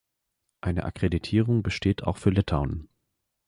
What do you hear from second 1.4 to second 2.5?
besteht auch für